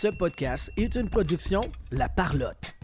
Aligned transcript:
Ce 0.00 0.08
podcast 0.08 0.72
est 0.78 0.94
une 0.94 1.10
production 1.10 1.60
La 1.92 2.08
Parlotte. 2.08 2.74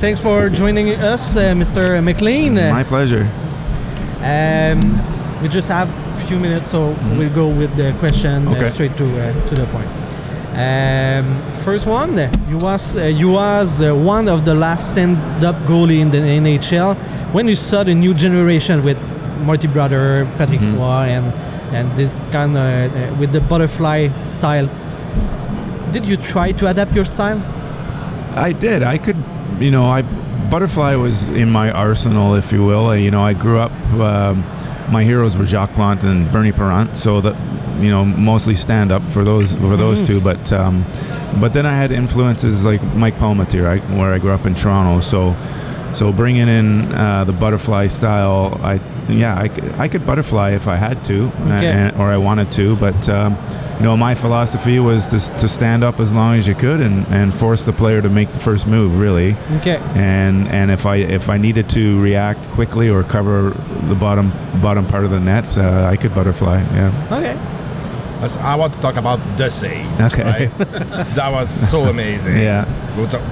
Thanks 0.00 0.22
for 0.22 0.48
joining 0.48 0.88
us, 0.88 1.36
uh, 1.36 1.52
Mr. 1.54 2.00
McLean. 2.00 2.54
My 2.54 2.82
pleasure. 2.84 3.28
Um, 4.22 4.80
we 5.42 5.50
just 5.50 5.68
have 5.68 5.90
a 5.90 6.26
few 6.26 6.38
minutes, 6.38 6.70
so 6.70 6.96
we'll 7.18 7.28
go 7.34 7.48
with 7.48 7.76
the 7.76 7.92
question 7.98 8.48
uh, 8.48 8.70
straight 8.70 8.96
to 8.96 9.04
uh, 9.04 9.46
to 9.48 9.54
the 9.56 9.66
point. 9.66 9.99
Um, 10.52 11.24
first 11.64 11.86
one, 11.86 12.16
you 12.48 12.58
was 12.58 12.96
uh, 12.96 13.02
you 13.04 13.30
was 13.30 13.80
uh, 13.80 13.94
one 13.94 14.28
of 14.28 14.44
the 14.44 14.54
last 14.54 14.90
stand-up 14.90 15.54
goalie 15.66 16.00
in 16.00 16.10
the 16.10 16.18
NHL. 16.18 16.96
When 17.32 17.46
you 17.46 17.54
saw 17.54 17.84
the 17.84 17.94
new 17.94 18.14
generation 18.14 18.82
with 18.82 18.98
Marty 19.46 19.68
Brodeur, 19.68 20.26
Patrick 20.36 20.60
Mhm. 20.60 20.76
Roy, 20.78 21.06
and 21.16 21.32
and 21.72 21.86
this 21.96 22.20
kind 22.32 22.56
of 22.56 22.64
uh, 22.96 23.14
with 23.20 23.30
the 23.32 23.40
butterfly 23.40 24.08
style, 24.30 24.68
did 25.92 26.04
you 26.04 26.16
try 26.16 26.50
to 26.52 26.66
adapt 26.66 26.94
your 26.96 27.04
style? 27.04 27.40
I 28.34 28.52
did. 28.52 28.82
I 28.82 28.98
could, 28.98 29.16
you 29.60 29.70
know, 29.70 29.86
I 29.86 30.02
butterfly 30.50 30.96
was 30.96 31.28
in 31.28 31.48
my 31.50 31.70
arsenal, 31.70 32.34
if 32.34 32.50
you 32.52 32.64
will. 32.64 32.88
Uh, 32.88 32.94
you 32.94 33.10
know, 33.12 33.22
I 33.22 33.34
grew 33.34 33.60
up. 33.60 33.72
Um, 33.94 34.42
my 34.90 35.04
heroes 35.04 35.36
were 35.36 35.44
Jacques 35.46 35.72
Plante 35.74 36.04
and 36.06 36.30
Bernie 36.32 36.52
Parent, 36.52 36.96
so 36.96 37.20
that 37.20 37.34
you 37.80 37.90
know 37.90 38.04
mostly 38.04 38.54
stand 38.54 38.90
up 38.92 39.02
for 39.08 39.24
those 39.24 39.54
for 39.54 39.76
those 39.76 40.02
Mhm. 40.02 40.06
two. 40.06 40.20
But 40.20 40.52
um, 40.52 40.84
but 41.40 41.52
then 41.52 41.66
I 41.66 41.76
had 41.76 41.92
influences 41.92 42.64
like 42.64 42.82
Mike 42.94 43.18
Palmateer, 43.18 43.66
I, 43.66 43.78
where 43.96 44.12
I 44.12 44.18
grew 44.18 44.32
up 44.32 44.46
in 44.46 44.54
Toronto. 44.54 45.00
So 45.00 45.34
so 45.92 46.12
bringing 46.12 46.48
in 46.48 46.92
uh, 46.92 47.24
the 47.24 47.32
butterfly 47.32 47.88
style, 47.88 48.58
I 48.62 48.80
yeah, 49.08 49.34
I, 49.34 49.50
I 49.84 49.88
could 49.88 50.06
butterfly 50.06 50.50
if 50.50 50.68
I 50.68 50.76
had 50.76 51.04
to, 51.06 51.24
Okay. 51.42 51.66
and, 51.66 51.96
or 51.96 52.12
I 52.12 52.16
wanted 52.16 52.52
to. 52.52 52.76
But 52.76 53.08
um, 53.08 53.36
you 53.78 53.84
know, 53.84 53.96
my 53.96 54.14
philosophy 54.14 54.78
was 54.78 55.08
to, 55.08 55.38
to 55.38 55.48
stand 55.48 55.82
up 55.82 55.98
as 56.00 56.12
long 56.14 56.36
as 56.36 56.46
you 56.46 56.54
could 56.54 56.80
and, 56.80 57.06
and 57.08 57.34
force 57.34 57.64
the 57.64 57.72
player 57.72 58.00
to 58.02 58.08
make 58.08 58.32
the 58.32 58.38
first 58.38 58.66
move, 58.66 58.98
really. 59.00 59.36
Okay. 59.58 59.78
And 59.94 60.46
and 60.48 60.70
if 60.70 60.86
I 60.86 60.96
if 60.96 61.28
I 61.28 61.38
needed 61.38 61.68
to 61.70 62.00
react 62.00 62.40
quickly 62.50 62.88
or 62.88 63.02
cover 63.02 63.50
the 63.88 63.94
bottom 63.96 64.30
bottom 64.62 64.86
part 64.86 65.04
of 65.04 65.10
the 65.10 65.20
net, 65.20 65.58
uh, 65.58 65.86
I 65.92 65.96
could 65.96 66.14
butterfly. 66.14 66.58
Yeah. 66.60 67.08
Okay. 67.10 67.36
I 68.22 68.54
want 68.56 68.74
to 68.74 68.80
talk 68.80 68.96
about 68.96 69.18
the 69.36 69.48
save. 69.48 69.86
Okay. 70.00 70.22
right? 70.24 70.58
that 71.14 71.32
was 71.32 71.50
so 71.50 71.84
amazing. 71.84 72.36
Yeah. 72.38 72.64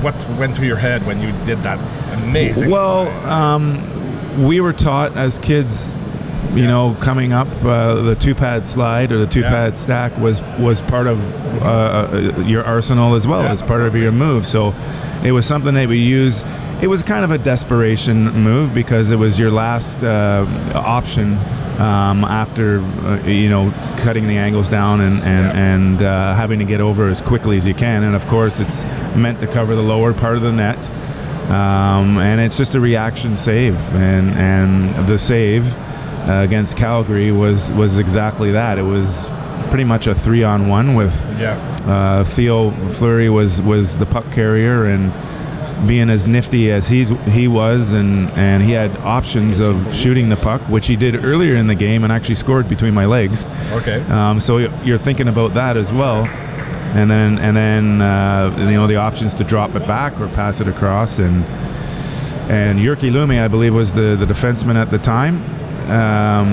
What 0.03 0.14
went 0.39 0.56
through 0.56 0.67
your 0.67 0.77
head 0.77 1.06
when 1.06 1.20
you 1.20 1.33
did 1.45 1.58
that 1.62 1.78
amazing? 2.19 2.70
Well, 2.70 3.08
um, 3.27 4.42
we 4.42 4.61
were 4.61 4.72
taught 4.72 5.17
as 5.17 5.39
kids, 5.39 5.92
you 6.55 6.62
Yeah. 6.62 6.69
know, 6.69 6.97
coming 7.00 7.33
up, 7.33 7.48
uh, 7.64 7.97
the 8.03 8.14
two 8.14 8.34
pad 8.34 8.67
slide 8.67 9.12
or 9.12 9.19
the 9.19 9.27
two 9.27 9.42
pad 9.42 9.77
stack 9.77 10.17
was 10.17 10.41
was 10.58 10.80
part 10.80 11.06
of 11.06 11.19
uh, 11.62 12.42
your 12.47 12.64
arsenal 12.64 13.14
as 13.14 13.27
well 13.27 13.42
Yeah, 13.42 13.52
as 13.52 13.62
part 13.62 13.83
of 13.83 13.95
your 13.97 14.12
move. 14.12 14.47
So 14.47 14.75
it 15.23 15.33
was 15.33 15.45
something 15.47 15.75
that 15.75 15.89
we 15.89 15.98
used. 15.98 16.47
It 16.81 16.87
was 16.89 17.03
kind 17.03 17.25
of 17.25 17.31
a 17.33 17.39
desperation 17.39 18.31
move 18.31 18.73
because 18.73 19.11
it 19.11 19.17
was 19.19 19.39
your 19.39 19.51
last 19.51 20.05
uh, 20.05 20.47
option 20.75 21.37
um, 21.81 22.25
after 22.25 22.81
uh, 22.81 23.23
you 23.27 23.48
know 23.51 23.73
cutting 23.98 24.29
the 24.29 24.37
angles 24.37 24.69
down 24.69 25.01
and 25.01 25.20
and, 25.23 25.47
Yeah. 25.47 25.75
and 25.75 26.03
uh, 26.03 26.35
having 26.35 26.61
to 26.61 26.65
get 26.65 26.81
over 26.81 27.09
as 27.09 27.20
quickly 27.20 27.57
as 27.57 27.67
you 27.67 27.75
can. 27.75 28.05
And 28.05 28.15
of 28.15 28.27
course, 28.29 28.61
it's 28.61 28.85
meant 29.17 29.41
to 29.41 29.47
cover 29.47 29.75
the 29.75 29.83
lower 29.83 30.12
part 30.15 30.37
of 30.37 30.43
the 30.43 30.53
net 30.53 30.89
um, 31.51 32.19
and 32.19 32.41
it's 32.43 32.59
just 32.59 32.75
a 32.75 32.81
reaction 32.81 33.37
save, 33.39 33.75
and 33.95 34.31
and 34.35 35.09
the 35.09 35.19
save 35.19 35.75
uh, 36.29 36.42
against 36.45 36.77
Calgary 36.77 37.33
was 37.33 37.73
was 37.73 37.98
exactly 37.98 38.52
that. 38.52 38.77
It 38.79 38.83
was 38.83 39.29
pretty 39.70 39.85
much 39.85 40.07
a 40.07 40.14
three 40.14 40.45
on 40.45 40.69
one 40.69 40.95
with 40.95 41.14
yeah. 41.39 41.55
uh, 41.86 42.25
Theo 42.25 42.70
Fleury 42.91 43.31
was 43.31 43.63
was 43.63 43.98
the 43.98 44.07
puck 44.07 44.31
carrier 44.31 44.85
and 44.85 45.11
being 45.86 46.11
as 46.11 46.27
nifty 46.27 46.72
as 46.72 46.89
he 46.89 47.05
he 47.05 47.46
was 47.46 47.92
and 47.92 48.28
and 48.30 48.62
he 48.62 48.72
had 48.72 48.96
options 48.98 49.61
of 49.61 49.94
shooting 49.94 50.28
the 50.28 50.36
puck 50.36 50.61
which 50.62 50.86
he 50.89 50.96
did 50.96 51.24
earlier 51.24 51.55
in 51.55 51.66
the 51.68 51.74
game 51.74 52.02
and 52.05 52.12
actually 52.12 52.34
scored 52.34 52.68
between 52.68 52.92
my 52.94 53.06
legs 53.06 53.44
Okay. 53.72 54.00
um, 54.11 54.40
so 54.40 54.58
you're 54.58 54.98
thinking 54.98 55.28
about 55.28 55.55
that 55.55 55.77
as 55.77 55.92
well, 55.92 56.24
and 56.96 57.08
then 57.11 57.39
and 57.39 57.56
then 57.56 58.00
uh, 58.02 58.55
you 58.58 58.74
know 58.77 58.86
the 58.86 58.96
options 58.96 59.34
to 59.34 59.44
drop 59.44 59.77
it 59.77 59.86
back 59.86 60.18
or 60.20 60.27
pass 60.28 60.61
it 60.61 60.66
across, 60.68 61.18
and 61.18 61.44
and 62.50 62.78
Jyrki 62.78 63.10
Lumme, 63.12 63.42
I 63.45 63.48
believe, 63.48 63.74
was 63.74 63.92
the 63.95 64.16
the 64.16 64.27
defenseman 64.27 64.77
at 64.77 64.90
the 64.90 64.98
time. 64.98 65.36
Um, 65.90 66.50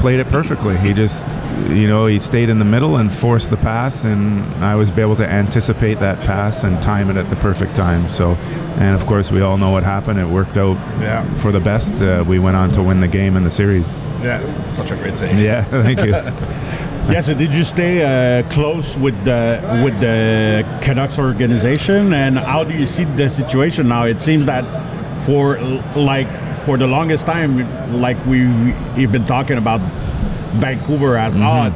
played 0.00 0.18
it 0.18 0.28
perfectly. 0.28 0.76
He 0.78 0.92
just 0.94 1.26
you 1.68 1.86
know 1.86 2.06
he 2.06 2.18
stayed 2.20 2.48
in 2.48 2.58
the 2.58 2.64
middle 2.64 2.96
and 2.96 3.12
forced 3.12 3.50
the 3.50 3.56
pass, 3.58 4.04
and 4.04 4.42
I 4.64 4.74
was 4.74 4.90
able 4.90 5.14
to 5.16 5.26
anticipate 5.26 6.00
that 6.00 6.18
pass 6.26 6.64
and 6.64 6.82
time 6.82 7.10
it 7.10 7.16
at 7.16 7.28
the 7.30 7.36
perfect 7.36 7.76
time. 7.76 8.08
So, 8.10 8.32
and 8.78 8.94
of 8.94 9.06
course 9.06 9.30
we 9.30 9.42
all 9.42 9.58
know 9.58 9.70
what 9.70 9.82
happened. 9.84 10.18
It 10.18 10.26
worked 10.26 10.56
out 10.56 10.76
Yeah. 11.00 11.22
for 11.36 11.52
the 11.52 11.60
best. 11.60 12.00
Uh, 12.02 12.24
we 12.26 12.38
went 12.38 12.56
on 12.56 12.70
to 12.70 12.82
win 12.82 13.00
the 13.00 13.08
game 13.08 13.36
in 13.36 13.44
the 13.44 13.50
series. 13.50 13.94
Yeah. 14.22 14.40
Such 14.64 14.90
a 14.90 14.96
great 14.96 15.18
save. 15.18 15.38
Yeah, 15.38 15.62
thank 15.84 16.00
you. 16.04 16.14
Yeah, 17.10 17.22
so 17.22 17.34
did 17.34 17.52
you 17.52 17.64
stay 17.64 18.02
uh, 18.04 18.48
close 18.50 18.96
with 18.96 19.16
the 19.24 19.58
with 19.84 19.98
the 20.00 20.64
Canucks 20.80 21.18
organization, 21.18 22.12
and 22.12 22.38
how 22.38 22.62
do 22.62 22.72
you 22.78 22.86
see 22.86 23.02
the 23.04 23.28
situation 23.28 23.88
now? 23.88 24.04
It 24.04 24.20
seems 24.20 24.46
that 24.46 24.64
for 25.24 25.58
like 25.96 26.28
for 26.64 26.76
the 26.76 26.86
longest 26.86 27.26
time, 27.26 27.58
like 28.00 28.24
we 28.26 28.46
we've 28.96 29.12
been 29.12 29.26
talking 29.26 29.58
about 29.58 29.80
Vancouver 30.54 31.16
as 31.16 31.36
odd. 31.36 31.72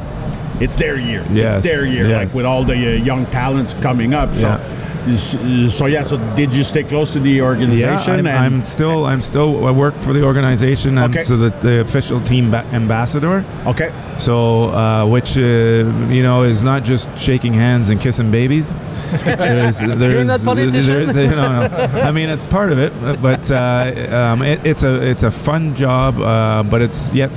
It's 0.61 0.75
their 0.75 0.97
year. 0.97 1.21
Mm-hmm. 1.21 1.35
Yes, 1.37 1.57
It's 1.57 1.65
their 1.65 1.85
year, 1.85 2.07
yes. 2.07 2.19
like 2.29 2.33
with 2.35 2.45
all 2.45 2.63
the 2.63 2.73
uh, 2.75 3.03
young 3.03 3.25
talents 3.27 3.73
coming 3.75 4.13
up. 4.13 4.33
So, 4.35 4.47
Yeah. 4.47 4.81
So 5.17 5.85
yeah. 5.85 6.03
So 6.03 6.17
did 6.35 6.53
you 6.53 6.63
stay 6.63 6.83
close 6.83 7.13
to 7.13 7.19
the 7.19 7.41
organization? 7.41 8.25
Yeah, 8.25 8.41
I'm, 8.41 8.53
I'm 8.55 8.63
still, 8.63 9.05
I'm 9.05 9.21
still, 9.21 9.65
I 9.67 9.71
work 9.71 9.95
for 9.95 10.13
the 10.13 10.23
organization. 10.23 10.97
I'm 10.97 11.11
Okay. 11.11 11.21
so 11.21 11.37
the, 11.37 11.49
the 11.49 11.81
official 11.81 12.19
team 12.21 12.51
ba- 12.51 12.65
ambassador. 12.71 13.43
okay. 13.65 13.91
So, 14.17 14.69
uh, 14.71 15.05
which 15.05 15.37
uh, 15.37 15.41
you 15.41 16.23
know 16.23 16.43
is 16.43 16.63
not 16.63 16.83
just 16.83 17.09
shaking 17.19 17.53
hands 17.53 17.89
and 17.89 17.99
kissing 17.99 18.31
babies. 18.31 18.71
There's, 19.25 19.79
there's, 19.79 20.27
not 20.27 20.41
politician? 20.43 21.05
there's- 21.07 21.15
you 21.15 21.35
know, 21.35 21.67
no. 21.67 22.01
I 22.01 22.11
mean, 22.11 22.29
it's 22.29 22.45
part 22.45 22.71
of 22.71 22.79
it, 22.79 22.91
but 23.21 23.51
uh, 23.51 24.31
um, 24.33 24.41
it, 24.41 24.65
it's 24.65 24.83
a 24.83 25.01
it's 25.01 25.23
a 25.23 25.31
fun 25.31 25.75
job, 25.75 26.19
uh, 26.19 26.63
but 26.63 26.81
it's 26.81 27.13
yet 27.13 27.35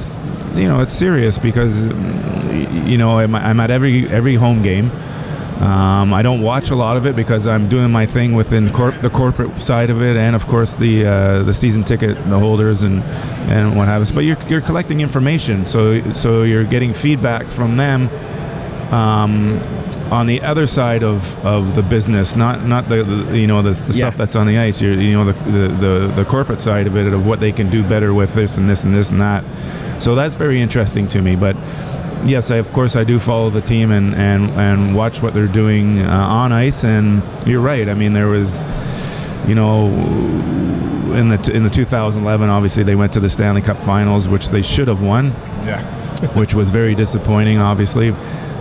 you 0.55 0.69
know 0.69 0.81
it's 0.81 0.93
serious 0.93 1.39
because 1.39 1.85
you 2.89 2.97
know 2.97 3.19
I'm, 3.19 3.35
I'm 3.35 3.61
at 3.61 3.71
every 3.71 4.09
every 4.09 4.35
home 4.37 4.63
game. 4.63 4.91
Um, 5.61 6.15
I 6.15 6.23
don't 6.23 6.41
watch 6.43 6.71
a 6.71 6.77
lot 6.77 6.97
of 6.97 7.05
it 7.07 7.17
because 7.17 7.47
I'm 7.47 7.69
doing 7.69 7.91
my 7.91 8.07
thing 8.07 8.35
within 8.35 8.73
corp- 8.73 9.01
the 9.01 9.11
corporate 9.11 9.61
side 9.61 9.91
of 9.91 10.01
it, 10.03 10.17
and 10.17 10.37
of 10.37 10.47
course 10.47 10.77
the 10.77 11.05
uh, 11.05 11.43
the 11.43 11.53
season 11.55 11.83
ticket 11.83 12.17
the 12.31 12.39
holders 12.39 12.85
and 12.85 13.03
and 13.51 13.77
what 13.77 13.89
happens. 13.89 14.13
But 14.13 14.21
you're, 14.25 14.39
you're 14.49 14.61
collecting 14.61 15.01
information, 15.01 15.67
so 15.67 16.13
so 16.13 16.43
you're 16.45 16.63
getting 16.65 16.93
feedback 16.93 17.47
from 17.47 17.77
them 17.77 18.09
um, 18.93 19.59
on 20.13 20.27
the 20.27 20.41
other 20.43 20.67
side 20.67 21.03
of, 21.03 21.37
of 21.45 21.75
the 21.75 21.83
business, 21.83 22.37
not 22.37 22.65
not 22.65 22.89
the, 22.89 23.03
the 23.03 23.37
you 23.37 23.49
know 23.49 23.61
the, 23.61 23.73
the 23.73 23.87
Yeah. 23.87 23.93
stuff 24.11 24.17
that's 24.17 24.37
on 24.37 24.47
the 24.47 24.59
ice. 24.59 24.81
You're, 24.81 24.95
you 24.95 25.13
know 25.13 25.25
the, 25.25 25.51
the, 25.51 25.69
the 25.69 26.13
the 26.17 26.25
corporate 26.25 26.61
side 26.61 26.87
of 26.87 26.97
it 26.97 27.13
of 27.13 27.27
what 27.27 27.41
they 27.41 27.51
can 27.53 27.69
do 27.69 27.83
better 27.83 28.15
with 28.15 28.33
this 28.33 28.59
and 28.59 28.69
this 28.69 28.85
and 28.85 28.95
this 28.95 29.11
and 29.11 29.21
that. 29.21 29.43
So 30.01 30.15
that's 30.15 30.37
very 30.37 30.61
interesting 30.61 31.09
to 31.09 31.21
me. 31.21 31.35
But 31.35 31.57
yes, 32.25 32.51
I, 32.51 32.57
of 32.57 32.73
course 32.73 32.97
I 32.97 33.05
do 33.05 33.19
follow 33.19 33.51
the 33.51 33.61
team 33.61 33.91
and 33.91 34.15
and, 34.15 34.51
and 34.51 34.95
watch 34.97 35.23
what 35.23 35.35
they're 35.35 35.47
doing 35.47 36.01
uh, 36.01 36.11
on 36.11 36.53
ice. 36.53 36.85
And 36.85 37.23
you're 37.47 37.61
right. 37.61 37.89
I 37.89 37.95
mean 37.95 38.13
there 38.13 38.29
was 38.29 38.65
you 39.47 39.55
know 39.55 39.87
in 41.15 41.29
the 41.31 41.51
in 41.55 41.63
the 41.65 41.71
2011 41.71 42.51
obviously 42.51 42.83
they 42.83 42.95
went 42.95 43.13
to 43.15 43.21
the 43.21 43.29
Stanley 43.31 43.63
Cup 43.63 43.81
Finals 43.83 44.29
which 44.29 44.51
they 44.51 44.61
should 44.63 44.89
have 44.89 45.01
won 45.01 45.33
Yeah. 45.65 45.81
Which 46.35 46.55
was 46.55 46.71
very 46.71 46.95
disappointing, 46.95 47.59
obviously. 47.59 48.11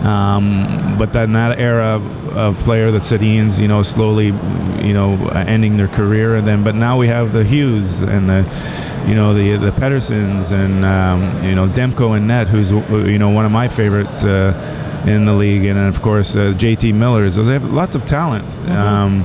Um, 0.02 0.96
but 0.98 1.12
then 1.12 1.32
that 1.32 1.58
era 1.58 2.00
of 2.34 2.56
player, 2.60 2.90
the 2.90 2.98
Sedins, 2.98 3.60
you 3.60 3.66
know, 3.66 3.82
slowly, 3.82 4.26
you 4.26 4.92
know, 4.92 5.28
ending 5.28 5.76
their 5.76 5.88
career, 5.88 6.36
and 6.36 6.46
then 6.46 6.62
but 6.62 6.76
now 6.76 6.96
we 6.96 7.08
have 7.08 7.32
the 7.32 7.42
Hughes 7.42 8.00
and 8.00 8.28
the, 8.28 9.04
you 9.08 9.14
know, 9.14 9.34
the 9.34 9.56
the 9.56 9.72
Petterssons 9.72 10.52
and 10.52 10.84
um, 10.84 11.44
you 11.44 11.54
know 11.56 11.66
Demko 11.66 12.16
and 12.16 12.28
Net, 12.28 12.46
who's 12.46 12.70
you 12.70 13.18
know 13.18 13.30
one 13.30 13.44
of 13.44 13.52
my 13.52 13.68
favorites. 13.68 14.22
Uh, 14.22 14.84
in 15.06 15.24
the 15.24 15.32
league, 15.32 15.64
and 15.64 15.78
of 15.78 16.02
course 16.02 16.34
uh, 16.34 16.52
JT 16.56 16.92
Miller. 16.94 17.30
So 17.30 17.44
they 17.44 17.52
have 17.52 17.64
lots 17.64 17.94
of 17.94 18.04
talent. 18.04 18.52
Um, 18.68 19.24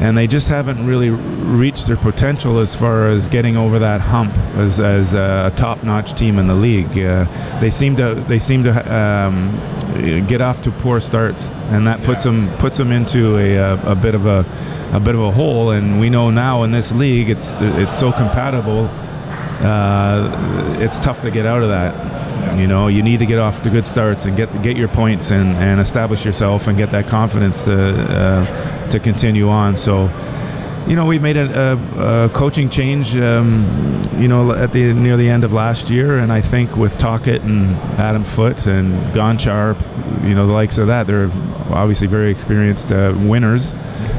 and 0.00 0.18
they 0.18 0.26
just 0.26 0.48
haven't 0.48 0.84
really 0.86 1.10
reached 1.10 1.86
their 1.86 1.96
potential 1.96 2.58
as 2.58 2.74
far 2.74 3.08
as 3.08 3.28
getting 3.28 3.56
over 3.56 3.78
that 3.78 4.00
hump 4.00 4.36
as, 4.56 4.80
as 4.80 5.14
a 5.14 5.52
top-notch 5.56 6.14
team 6.14 6.38
in 6.38 6.46
the 6.46 6.54
league. 6.54 6.98
Uh, 6.98 7.24
they 7.60 7.70
seem 7.70 7.96
to 7.96 8.14
they 8.26 8.38
seem 8.38 8.64
to 8.64 8.94
um, 8.94 9.52
get 10.26 10.40
off 10.40 10.62
to 10.62 10.70
poor 10.70 11.00
starts, 11.00 11.50
and 11.70 11.86
that 11.86 12.02
puts 12.02 12.24
them 12.24 12.50
puts 12.58 12.76
them 12.76 12.90
into 12.90 13.36
a, 13.38 13.54
a, 13.54 13.92
a 13.92 13.94
bit 13.94 14.14
of 14.14 14.26
a 14.26 14.44
a 14.92 15.00
bit 15.00 15.14
of 15.14 15.20
a 15.20 15.30
hole. 15.30 15.70
And 15.70 16.00
we 16.00 16.10
know 16.10 16.30
now 16.30 16.64
in 16.64 16.72
this 16.72 16.92
league, 16.92 17.30
it's 17.30 17.54
it's 17.60 17.96
so 17.96 18.12
compatible. 18.12 18.90
Uh, 19.60 20.76
it's 20.80 20.98
tough 20.98 21.22
to 21.22 21.30
get 21.30 21.46
out 21.46 21.62
of 21.62 21.68
that. 21.68 22.23
You 22.56 22.66
know, 22.66 22.88
you 22.88 23.02
need 23.02 23.18
to 23.18 23.26
get 23.26 23.38
off 23.38 23.62
to 23.62 23.70
good 23.70 23.86
starts 23.86 24.26
and 24.26 24.36
get 24.36 24.62
get 24.62 24.76
your 24.76 24.88
points 24.88 25.30
and, 25.30 25.56
and 25.56 25.80
establish 25.80 26.24
yourself 26.24 26.68
and 26.68 26.78
get 26.78 26.90
that 26.92 27.08
confidence 27.08 27.64
to 27.64 27.74
uh, 27.74 28.88
to 28.90 29.00
continue 29.00 29.48
on. 29.48 29.76
So, 29.76 30.08
you 30.86 30.94
know, 30.94 31.06
we 31.06 31.18
made 31.18 31.36
a, 31.36 31.76
a, 31.98 32.26
a 32.26 32.28
coaching 32.28 32.70
change. 32.70 33.16
Um, 33.16 33.66
you 34.18 34.28
know, 34.28 34.52
at 34.52 34.72
the 34.72 34.92
near 34.92 35.16
the 35.16 35.28
end 35.28 35.42
of 35.44 35.52
last 35.52 35.90
year, 35.90 36.18
and 36.18 36.32
I 36.32 36.40
think 36.40 36.76
with 36.76 36.96
Tocchet 36.98 37.42
and 37.42 37.74
Adam 37.98 38.22
Foote 38.22 38.66
and 38.68 38.92
Gonchar, 39.12 39.76
you 40.26 40.34
know, 40.34 40.46
the 40.46 40.52
likes 40.52 40.78
of 40.78 40.86
that, 40.86 41.06
they're 41.06 41.30
obviously 41.70 42.06
very 42.06 42.30
experienced 42.30 42.92
uh, 42.92 43.12
winners. 43.16 43.74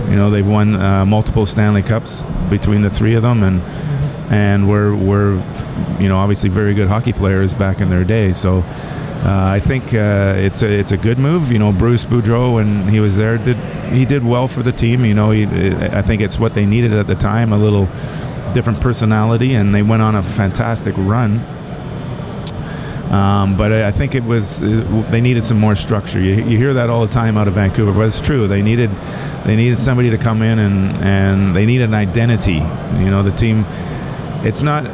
You 0.09 0.15
know, 0.15 0.29
they've 0.29 0.45
won 0.45 0.75
uh, 0.75 1.06
multiple 1.06 1.45
Stanley 1.45 1.83
Cups 1.83 2.23
between 2.50 2.81
the 2.81 2.89
three 2.89 3.15
of 3.15 3.23
them, 3.23 3.44
and 3.44 3.62
and 4.30 4.68
we're 4.68 4.95
we're 4.95 5.36
you 6.00 6.10
know 6.10 6.18
obviously 6.18 6.50
very 6.50 6.74
good 6.74 6.88
hockey 6.88 7.13
players 7.13 7.54
back 7.54 7.81
in 7.81 7.89
their 7.89 8.04
day. 8.04 8.33
So 8.33 8.63
uh, 9.25 9.44
I 9.48 9.60
think 9.60 9.94
uh, 9.94 10.36
it's 10.38 10.62
a 10.62 10.68
it's 10.68 10.92
a 10.92 10.98
good 10.98 11.18
move. 11.18 11.51
You 11.51 11.60
know, 11.60 11.72
Bruce 11.72 12.06
Boudreau 12.06 12.54
when 12.56 12.88
he 12.88 13.00
was 13.00 13.16
there 13.16 13.38
did 13.38 13.57
he 13.92 14.06
did 14.06 14.24
well 14.24 14.48
for 14.48 14.62
the 14.62 14.72
team. 14.72 15.04
You 15.04 15.16
know, 15.16 15.31
he, 15.31 15.45
I 15.45 16.01
think 16.01 16.22
it's 16.22 16.38
what 16.38 16.54
they 16.54 16.66
needed 16.66 16.94
at 16.94 17.07
the 17.07 17.16
time 17.16 17.51
a 17.51 17.57
little 17.57 17.86
different 18.54 18.81
personality, 18.81 19.56
and 19.56 19.74
they 19.74 19.81
went 19.81 20.01
on 20.01 20.16
a 20.16 20.22
fantastic 20.22 20.94
run. 20.98 21.39
Um, 23.12 23.56
but 23.56 23.72
I 23.72 23.92
think 23.92 24.13
it 24.13 24.24
was 24.24 24.62
uh, 24.62 25.07
they 25.10 25.22
needed 25.22 25.45
some 25.45 25.60
more 25.60 25.75
structure. 25.75 26.19
You, 26.19 26.36
you 26.36 26.57
hear 26.57 26.74
that 26.75 26.89
all 26.89 27.06
the 27.06 27.13
time 27.13 27.38
out 27.38 27.48
of 27.48 27.54
Vancouver, 27.54 27.94
but 27.94 28.07
it's 28.07 28.22
true. 28.22 28.48
They 28.48 28.62
needed 28.62 28.89
they 29.45 29.56
needed 29.56 29.80
somebody 29.80 30.10
to 30.10 30.18
come 30.18 30.42
in 30.42 30.60
and, 30.60 31.04
and 31.04 31.56
they 31.56 31.66
needed 31.66 31.86
an 31.86 31.94
identity. 31.94 32.62
You 33.00 33.10
know, 33.10 33.24
the 33.24 33.31
team. 33.31 33.66
It's 34.45 34.62
not 34.62 34.86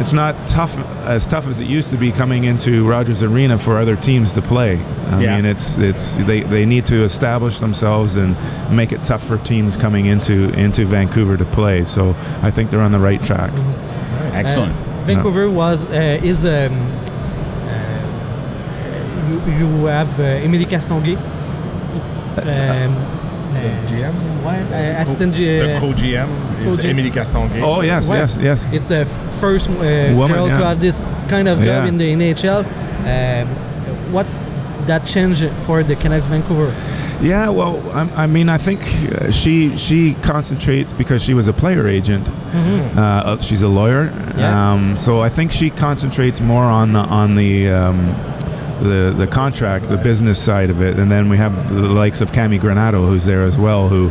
it's 0.00 0.12
not 0.12 0.34
tough 0.46 0.76
as 1.06 1.26
tough 1.26 1.48
as 1.48 1.58
it 1.58 1.66
used 1.66 1.90
to 1.90 1.96
be 1.96 2.12
coming 2.12 2.44
into 2.44 2.86
Rogers 2.86 3.22
Arena 3.24 3.58
for 3.58 3.78
other 3.78 3.96
teams 3.96 4.32
to 4.34 4.42
play. 4.42 4.78
I 5.10 5.20
Yeah. 5.22 5.36
mean, 5.36 5.44
it's 5.46 5.76
it's 5.78 6.16
they, 6.18 6.40
they 6.42 6.64
need 6.66 6.86
to 6.86 7.02
establish 7.02 7.58
themselves 7.58 8.16
and 8.16 8.36
make 8.70 8.92
it 8.92 9.02
tough 9.02 9.22
for 9.26 9.38
teams 9.38 9.76
coming 9.76 10.06
into 10.06 10.50
into 10.50 10.84
Vancouver 10.84 11.36
to 11.36 11.44
play. 11.44 11.82
So 11.84 12.14
I 12.42 12.50
think 12.52 12.70
they're 12.70 12.82
on 12.82 12.92
the 12.92 13.00
right 13.00 13.22
track. 13.24 13.50
Excellent. 14.34 14.72
Uh, 14.72 15.04
Vancouver 15.06 15.50
was 15.50 15.86
uh, 15.88 16.20
is 16.22 16.44
um, 16.44 16.50
uh, 17.66 18.08
you, 19.30 19.52
you 19.58 19.86
have 19.86 20.20
uh, 20.20 20.44
Émilie 20.44 20.66
Castonguay. 20.66 21.16
Um, 21.16 21.24
The 22.36 22.52
uh, 22.52 23.17
GM? 23.86 24.14
ouais, 24.44 24.60
uh, 24.72 25.02
assistant 25.02 25.34
G- 25.34 25.58
The 25.58 25.76
uh, 25.76 25.80
co-GM 25.80 26.28
is 26.66 26.76
co-G- 26.76 26.88
Émilie 26.88 27.10
Castonguay. 27.12 27.62
Oh 27.62 27.82
yes, 27.82 28.08
Ouais. 28.08 28.18
yes, 28.18 28.38
yes. 28.40 28.66
It's 28.72 28.88
the 28.88 29.04
first 29.40 29.68
uh, 29.70 30.14
Woman, 30.14 30.36
girl 30.36 30.48
to 30.48 30.64
have 30.64 30.80
this 30.80 31.06
kind 31.28 31.48
of 31.48 31.58
job 31.58 31.66
Yeah. 31.84 31.88
in 31.88 31.98
the 31.98 32.12
NHL. 32.12 32.64
Um, 33.04 33.48
what 34.12 34.26
that 34.86 35.04
changed 35.06 35.48
for 35.66 35.82
the 35.82 35.96
Canucks 35.96 36.26
Vancouver? 36.26 36.72
Yeah, 37.20 37.48
well, 37.50 37.80
I, 37.92 38.24
I 38.24 38.26
mean, 38.28 38.48
I 38.48 38.58
think 38.58 38.80
uh, 38.80 39.32
she 39.32 39.76
she 39.76 40.14
concentrates 40.22 40.92
because 40.92 41.20
she 41.24 41.34
was 41.34 41.48
a 41.48 41.52
player 41.52 41.88
agent. 41.88 42.28
Uh, 42.28 43.00
uh, 43.00 43.40
she's 43.40 43.62
a 43.62 43.68
lawyer, 43.68 44.12
Yeah. 44.36 44.72
um, 44.72 44.96
so 44.96 45.20
I 45.26 45.28
think 45.28 45.52
she 45.52 45.70
concentrates 45.70 46.40
more 46.40 46.64
on 46.64 46.92
the 46.92 47.00
on 47.00 47.34
the. 47.34 47.70
Um, 47.70 48.14
the, 48.82 49.14
the 49.16 49.26
contract, 49.26 49.86
the 49.86 49.96
business 49.96 50.42
side 50.42 50.70
of 50.70 50.82
it, 50.82 50.98
and 50.98 51.10
then 51.10 51.28
we 51.28 51.36
have 51.36 51.74
the 51.74 51.88
likes 51.88 52.20
of 52.20 52.32
Cammi 52.32 52.60
Granato, 52.60 53.06
who's 53.06 53.24
there 53.24 53.42
as 53.42 53.58
well, 53.58 53.88
who 53.88 54.10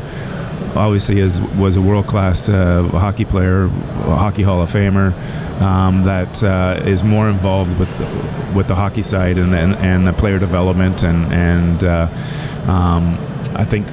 obviously 0.76 1.20
is 1.20 1.42
was 1.42 1.76
a 1.76 1.82
world 1.82 2.08
class 2.08 2.50
uh, 2.50 2.84
hockey 2.92 3.26
player, 3.26 3.68
hockey 3.68 4.44
Hall 4.44 4.62
of 4.62 4.72
Famer, 4.72 5.14
um, 5.62 6.04
that 6.04 6.44
uh, 6.44 6.82
is 6.86 7.04
more 7.04 7.30
involved 7.30 7.78
with 7.80 7.90
with 8.56 8.68
the 8.68 8.76
hockey 8.76 9.04
side 9.04 9.38
and 9.38 9.54
and, 9.56 9.76
and 9.76 10.08
the 10.08 10.14
player 10.14 10.40
development 10.40 11.04
and 11.04 11.32
and 11.34 11.84
uh, 11.84 12.08
um, 12.68 13.18
I 13.56 13.66
think 13.66 13.88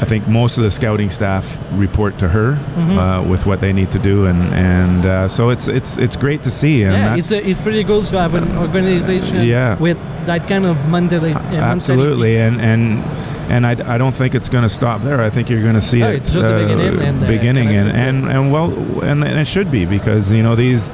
I 0.00 0.04
think 0.04 0.28
most 0.28 0.58
of 0.58 0.64
the 0.64 0.70
scouting 0.70 1.10
staff 1.10 1.58
report 1.72 2.18
to 2.18 2.28
her 2.28 2.52
uh, 2.52 3.22
with 3.28 3.46
what 3.46 3.60
they 3.60 3.72
need 3.72 3.90
to 3.92 3.98
do 3.98 4.26
and 4.26 4.42
and 4.54 5.04
uh, 5.04 5.28
so 5.28 5.50
it's 5.50 5.66
it's 5.68 5.98
it's 5.98 6.16
great 6.16 6.42
to 6.44 6.50
see 6.50 6.84
and 6.84 6.92
yeah, 6.94 7.16
it's 7.16 7.32
uh, 7.32 7.36
it's 7.50 7.60
pretty 7.60 7.82
cool 7.84 8.02
to 8.04 8.18
have 8.18 8.34
an 8.34 8.56
organization 8.58 9.42
Yeah. 9.46 9.76
with 9.78 9.98
that 10.26 10.46
kind 10.48 10.66
of 10.66 10.76
mentality. 10.88 11.32
uh, 11.34 11.38
mentality. 11.40 11.56
Absolutely, 11.76 12.38
and 12.38 12.60
and 12.60 13.02
and 13.50 13.66
I, 13.66 13.94
I 13.94 13.98
don't 13.98 14.14
think 14.14 14.34
it's 14.34 14.48
going 14.50 14.62
to 14.64 14.68
stop 14.68 15.02
there. 15.02 15.20
I 15.26 15.30
think 15.30 15.48
you're 15.50 15.62
going 15.62 15.74
to 15.74 15.80
see 15.92 16.00
No, 16.00 16.10
it 16.10 16.16
it's 16.16 16.32
just 16.34 16.46
the 16.46 16.58
beginning, 16.66 17.00
and, 17.00 17.24
uh, 17.24 17.26
beginning, 17.26 17.68
and, 17.68 17.88
and 17.90 18.28
and 18.30 18.52
well, 18.52 18.70
and, 19.02 19.24
and 19.24 19.38
it 19.38 19.46
should 19.46 19.70
be 19.70 19.84
because 19.86 20.32
you 20.32 20.42
know 20.42 20.54
these 20.54 20.90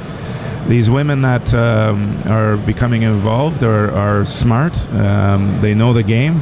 these 0.68 0.88
women 0.88 1.22
that 1.22 1.52
um, 1.52 2.22
are 2.26 2.56
becoming 2.56 3.02
involved 3.02 3.62
are 3.62 3.90
are 3.92 4.24
smart. 4.24 4.88
Um, 4.94 5.60
they 5.60 5.74
know 5.74 5.92
the 5.92 6.02
game. 6.04 6.40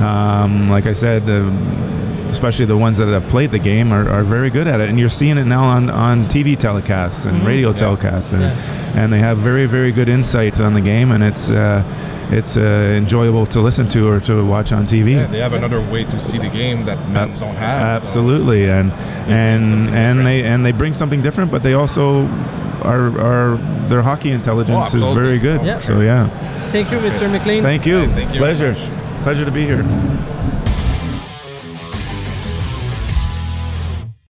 Um, 0.00 0.70
like 0.70 0.86
I 0.86 0.92
said. 0.92 1.28
Um, 1.28 1.88
Especially 2.32 2.64
the 2.64 2.78
ones 2.78 2.96
that 2.96 3.08
have 3.08 3.28
played 3.28 3.50
the 3.50 3.58
game 3.58 3.92
are, 3.92 4.08
are 4.08 4.22
very 4.22 4.48
good 4.48 4.66
at 4.66 4.80
it, 4.80 4.88
and 4.88 4.98
you're 4.98 5.10
seeing 5.10 5.36
it 5.36 5.44
now 5.44 5.64
on, 5.64 5.90
on 5.90 6.24
TV 6.28 6.56
telecasts 6.56 7.26
and 7.26 7.46
radio 7.46 7.74
telecasts, 7.74 8.32
and, 8.32 8.40
Yeah. 8.40 9.02
and 9.02 9.12
they 9.12 9.18
have 9.18 9.36
very 9.36 9.66
very 9.66 9.92
good 9.92 10.08
insight 10.08 10.58
on 10.58 10.72
the 10.72 10.80
game, 10.80 11.10
and 11.12 11.22
it's 11.22 11.50
uh, 11.50 11.84
it's 12.30 12.56
uh, 12.56 12.60
enjoyable 12.96 13.44
to 13.48 13.60
listen 13.60 13.86
to 13.88 14.08
or 14.08 14.18
to 14.20 14.42
watch 14.46 14.72
on 14.72 14.86
TV. 14.86 15.12
Yeah, 15.12 15.26
they 15.26 15.40
have 15.40 15.52
another 15.52 15.82
way 15.92 16.04
to 16.04 16.18
see 16.18 16.38
the 16.38 16.48
game 16.48 16.86
that 16.86 16.96
men 17.10 17.28
Abs- 17.32 17.40
don't 17.40 17.54
have. 17.54 18.00
so- 18.00 18.06
Absolutely, 18.06 18.70
and 18.70 18.90
and 19.28 19.66
and 19.66 19.84
different. 19.92 20.24
they 20.24 20.42
and 20.44 20.64
they 20.64 20.72
bring 20.72 20.94
something 20.94 21.20
different, 21.20 21.50
but 21.50 21.62
they 21.62 21.74
also 21.74 22.24
are 22.82 23.12
are 23.20 23.56
their 23.90 24.00
hockey 24.00 24.30
intelligence 24.30 24.94
Oh, 24.94 24.96
is 25.10 25.14
very 25.14 25.38
good. 25.38 25.60
Yeah. 25.66 25.80
So 25.80 26.00
yeah, 26.00 26.28
Thank 26.72 26.90
you, 26.90 26.96
Mr. 26.96 27.30
McLean. 27.30 27.62
Thank 27.62 27.82
thank 27.82 27.86
you. 27.86 28.00
you 28.00 28.06
very 28.08 28.38
Pleasure, 28.38 28.72
much. 28.72 29.01
Pleasure 29.22 29.44
to 29.44 29.52
be 29.52 29.64
here. 29.64 30.61